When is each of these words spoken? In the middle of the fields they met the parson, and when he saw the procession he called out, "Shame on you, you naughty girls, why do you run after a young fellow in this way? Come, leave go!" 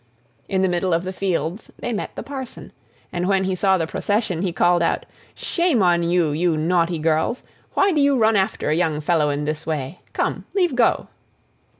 In 0.49 0.63
the 0.63 0.67
middle 0.67 0.95
of 0.95 1.03
the 1.03 1.13
fields 1.13 1.71
they 1.77 1.93
met 1.93 2.15
the 2.15 2.23
parson, 2.23 2.73
and 3.13 3.27
when 3.27 3.43
he 3.43 3.53
saw 3.53 3.77
the 3.77 3.85
procession 3.85 4.41
he 4.41 4.51
called 4.51 4.81
out, 4.81 5.05
"Shame 5.35 5.83
on 5.83 6.01
you, 6.01 6.31
you 6.31 6.57
naughty 6.57 6.97
girls, 6.97 7.43
why 7.75 7.91
do 7.91 8.01
you 8.01 8.17
run 8.17 8.35
after 8.35 8.71
a 8.71 8.75
young 8.75 8.99
fellow 8.99 9.29
in 9.29 9.45
this 9.45 9.67
way? 9.67 9.99
Come, 10.13 10.45
leave 10.55 10.73
go!" 10.75 11.09